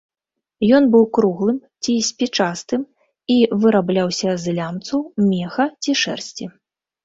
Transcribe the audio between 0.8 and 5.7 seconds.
быў круглым ці спічастым і вырабляўся з лямцу, меха